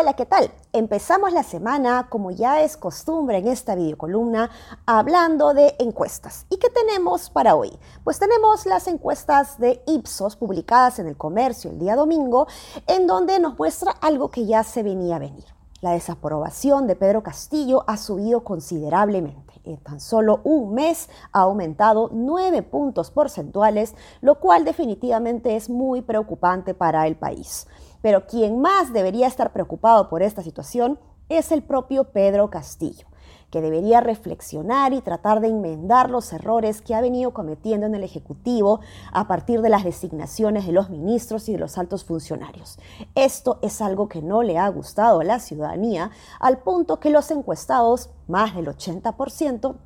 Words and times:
Hola, 0.00 0.12
¿qué 0.12 0.26
tal? 0.26 0.52
Empezamos 0.72 1.32
la 1.32 1.42
semana, 1.42 2.06
como 2.08 2.30
ya 2.30 2.62
es 2.62 2.76
costumbre 2.76 3.38
en 3.38 3.48
esta 3.48 3.74
videocolumna, 3.74 4.48
hablando 4.86 5.54
de 5.54 5.74
encuestas. 5.80 6.46
¿Y 6.50 6.58
qué 6.58 6.70
tenemos 6.70 7.30
para 7.30 7.56
hoy? 7.56 7.76
Pues 8.04 8.20
tenemos 8.20 8.64
las 8.64 8.86
encuestas 8.86 9.58
de 9.58 9.82
Ipsos 9.88 10.36
publicadas 10.36 11.00
en 11.00 11.08
el 11.08 11.16
comercio 11.16 11.72
el 11.72 11.80
día 11.80 11.96
domingo, 11.96 12.46
en 12.86 13.08
donde 13.08 13.40
nos 13.40 13.58
muestra 13.58 13.90
algo 13.90 14.30
que 14.30 14.46
ya 14.46 14.62
se 14.62 14.84
venía 14.84 15.16
a 15.16 15.18
venir. 15.18 15.57
La 15.80 15.92
desaprobación 15.92 16.88
de 16.88 16.96
Pedro 16.96 17.22
Castillo 17.22 17.84
ha 17.86 17.96
subido 17.96 18.42
considerablemente. 18.42 19.54
En 19.62 19.76
tan 19.76 20.00
solo 20.00 20.40
un 20.42 20.74
mes 20.74 21.08
ha 21.30 21.42
aumentado 21.42 22.10
nueve 22.12 22.62
puntos 22.62 23.12
porcentuales, 23.12 23.94
lo 24.20 24.40
cual 24.40 24.64
definitivamente 24.64 25.54
es 25.54 25.70
muy 25.70 26.02
preocupante 26.02 26.74
para 26.74 27.06
el 27.06 27.14
país. 27.14 27.68
Pero 28.02 28.26
quien 28.26 28.60
más 28.60 28.92
debería 28.92 29.28
estar 29.28 29.52
preocupado 29.52 30.08
por 30.08 30.20
esta 30.20 30.42
situación 30.42 30.98
es 31.28 31.52
el 31.52 31.62
propio 31.62 32.04
Pedro 32.10 32.50
Castillo, 32.50 33.06
que 33.50 33.60
debería 33.60 34.00
reflexionar 34.00 34.92
y 34.92 35.00
tratar 35.00 35.40
de 35.40 35.48
enmendar 35.48 36.10
los 36.10 36.32
errores 36.32 36.82
que 36.82 36.94
ha 36.94 37.00
venido 37.00 37.32
cometiendo 37.32 37.86
en 37.86 37.94
el 37.94 38.04
Ejecutivo 38.04 38.80
a 39.12 39.26
partir 39.26 39.62
de 39.62 39.70
las 39.70 39.84
designaciones 39.84 40.66
de 40.66 40.72
los 40.72 40.90
ministros 40.90 41.48
y 41.48 41.52
de 41.52 41.58
los 41.58 41.78
altos 41.78 42.04
funcionarios. 42.04 42.78
Esto 43.14 43.58
es 43.62 43.80
algo 43.80 44.08
que 44.08 44.22
no 44.22 44.42
le 44.42 44.58
ha 44.58 44.68
gustado 44.68 45.20
a 45.20 45.24
la 45.24 45.40
ciudadanía, 45.40 46.10
al 46.40 46.58
punto 46.58 47.00
que 47.00 47.10
los 47.10 47.30
encuestados, 47.30 48.10
más 48.26 48.54
del 48.54 48.66
80%, 48.66 49.76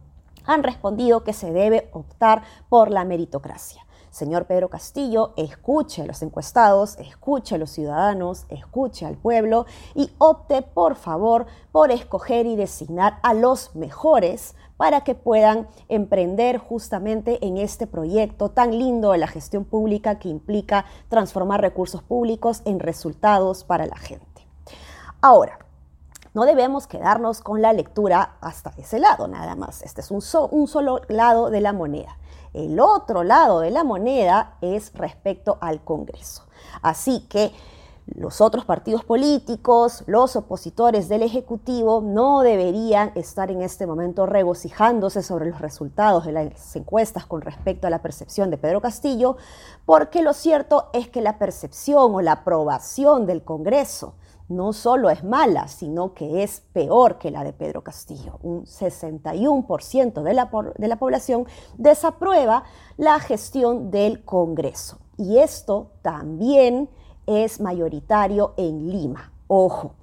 han 0.45 0.63
respondido 0.63 1.23
que 1.23 1.33
se 1.33 1.53
debe 1.53 1.89
optar 1.93 2.43
por 2.69 2.91
la 2.91 3.05
meritocracia. 3.05 3.87
Señor 4.13 4.45
Pedro 4.45 4.69
Castillo, 4.69 5.33
escuche 5.37 6.03
a 6.03 6.07
los 6.07 6.21
encuestados, 6.21 6.99
escuche 6.99 7.55
a 7.55 7.59
los 7.59 7.71
ciudadanos, 7.71 8.45
escuche 8.51 9.07
al 9.07 9.17
pueblo 9.17 9.65
y 9.95 10.11
opte, 10.19 10.61
por 10.61 10.97
favor, 10.97 11.47
por 11.73 11.91
escoger 11.91 12.45
y 12.45 12.55
designar 12.55 13.19
a 13.23 13.33
los 13.33 13.75
mejores 13.75 14.55
para 14.77 15.01
que 15.01 15.15
puedan 15.15 15.67
emprender 15.89 16.59
justamente 16.59 17.45
en 17.47 17.57
este 17.57 17.87
proyecto 17.87 18.51
tan 18.51 18.79
lindo 18.79 19.13
de 19.13 19.19
la 19.19 19.29
gestión 19.29 19.65
pública 19.65 20.19
que 20.19 20.29
implica 20.29 20.85
transformar 21.09 21.63
recursos 21.63 22.03
públicos 22.03 22.61
en 22.67 22.81
resultados 22.81 23.65
para 23.65 23.87
la 23.87 23.97
gente. 23.97 24.47
Ahora, 25.23 25.62
no 26.35 26.45
debemos 26.45 26.87
quedarnos 26.87 27.41
con 27.41 27.61
la 27.61 27.73
lectura 27.73 28.37
hasta 28.41 28.73
ese 28.79 28.99
lado 28.99 29.29
nada 29.29 29.55
más. 29.55 29.83
Este 29.83 30.01
es 30.01 30.11
un, 30.11 30.23
solo 30.23 31.01
lado 31.09 31.51
de 31.51 31.61
la 31.61 31.73
moneda. 31.73 32.17
El 32.55 32.81
otro 32.81 33.23
lado 33.23 33.61
de 33.61 33.71
la 33.71 33.85
moneda 33.85 34.57
es 34.61 34.93
respecto 34.95 35.59
al 35.61 35.83
Congreso. 35.85 36.45
Así 36.81 37.27
que 37.29 37.53
los 38.07 38.41
otros 38.41 38.65
partidos 38.65 39.05
políticos, 39.05 40.05
los 40.07 40.35
opositores 40.35 41.09
del 41.09 41.23
Ejecutivo 41.23 42.01
no 42.03 42.41
deberían 42.41 43.13
estar 43.15 43.51
en 43.51 43.63
este 43.63 43.87
momento 43.87 44.27
regocijándose 44.27 45.23
sobre 45.23 45.51
los 45.51 45.61
resultados 45.61 46.27
de 46.27 46.33
las 46.33 46.77
encuestas 46.77 47.27
con 47.27 47.43
respecto 47.43 47.87
a 47.87 47.91
la 47.91 48.03
percepción 48.03 48.51
de 48.51 48.59
Pedro 48.59 48.81
Castillo, 48.81 49.37
porque 49.87 50.23
lo 50.23 50.33
cierto 50.33 50.89
es 50.93 51.09
que 51.09 51.21
la 51.21 51.39
percepción 51.39 52.15
o 52.15 52.21
la 52.21 52.33
aprobación 52.33 53.25
del 53.25 53.45
Congreso 53.45 54.15
no 54.49 54.73
solo 54.73 55.11
es 55.11 55.25
mala, 55.25 55.69
sino 55.69 56.15
que 56.15 56.43
es 56.43 56.61
peor 56.73 57.19
que 57.19 57.31
la 57.31 57.45
de 57.45 57.53
Pedro 57.53 57.83
Castillo. 57.83 58.39
Un 58.43 58.65
61% 58.65 60.23
de 60.23 60.35
la, 60.35 60.51
de 60.77 60.89
la 60.89 60.97
población 60.97 61.47
desaprueba 61.79 62.65
la 62.97 63.19
gestión 63.21 63.91
del 63.91 64.25
Congreso. 64.25 64.99
Y 65.17 65.39
esto 65.39 65.93
también 66.03 66.89
es 67.27 67.61
mayoritario 67.61 68.55
en 68.57 68.91
Lima. 68.91 69.33
Ojo. 69.47 69.95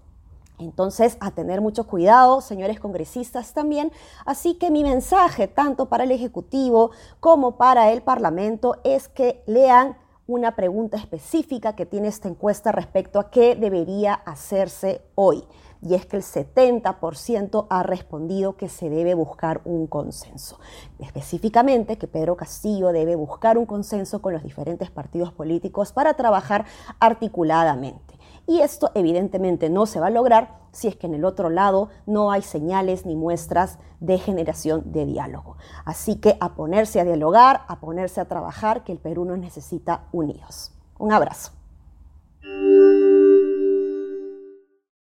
Entonces, 0.60 1.16
a 1.22 1.32
tener 1.32 1.62
mucho 1.62 1.88
cuidado, 1.88 2.42
señores 2.42 2.80
congresistas 2.82 3.54
también. 3.54 3.94
Así 4.26 4.56
que 4.56 4.70
mi 4.72 4.84
mensaje, 4.84 5.48
tanto 5.48 5.88
para 5.88 6.04
el 6.04 6.12
Ejecutivo 6.12 6.92
como 7.22 7.56
para 7.56 7.92
el 7.92 8.02
Parlamento, 8.02 8.76
es 8.84 9.08
que 9.08 9.42
lean 9.48 9.98
una 10.30 10.56
pregunta 10.56 10.96
específica 10.96 11.76
que 11.76 11.88
tiene 11.88 12.08
esta 12.08 12.28
encuesta 12.28 12.72
respecto 12.72 13.20
a 13.20 13.32
qué 13.32 13.56
debería 13.56 14.14
hacerse 14.14 15.02
hoy. 15.16 15.44
Y 15.82 15.96
es 15.96 16.06
que 16.06 16.18
el 16.18 16.24
70% 16.24 17.66
ha 17.68 17.82
respondido 17.82 18.56
que 18.56 18.70
se 18.70 18.92
debe 18.92 19.16
buscar 19.16 19.62
un 19.66 19.88
consenso. 19.88 20.60
Específicamente 21.00 21.98
que 21.98 22.08
Pedro 22.08 22.38
Castillo 22.38 22.90
debe 22.90 23.16
buscar 23.16 23.58
un 23.58 23.66
consenso 23.66 24.22
con 24.22 24.34
los 24.34 24.44
diferentes 24.44 24.92
partidos 24.92 25.34
políticos 25.34 25.94
para 25.94 26.14
trabajar 26.14 26.66
articuladamente. 27.00 28.19
Y 28.50 28.62
esto 28.62 28.90
evidentemente 28.96 29.70
no 29.70 29.86
se 29.86 30.00
va 30.00 30.08
a 30.08 30.10
lograr 30.10 30.58
si 30.72 30.88
es 30.88 30.96
que 30.96 31.06
en 31.06 31.14
el 31.14 31.24
otro 31.24 31.52
lado 31.52 31.90
no 32.08 32.32
hay 32.32 32.42
señales 32.42 33.06
ni 33.06 33.16
muestras 33.16 33.78
de 34.00 34.18
generación 34.18 34.92
de 34.92 35.06
diálogo. 35.06 35.58
Así 35.86 36.16
que 36.16 36.36
a 36.40 36.56
ponerse 36.56 37.00
a 37.00 37.04
dialogar, 37.04 37.62
a 37.68 37.80
ponerse 37.80 38.20
a 38.22 38.26
trabajar, 38.26 38.84
que 38.84 38.92
el 38.92 38.98
Perú 38.98 39.24
nos 39.24 39.38
necesita 39.38 40.08
unidos. 40.12 40.72
Un 40.98 41.14
abrazo. 41.14 41.59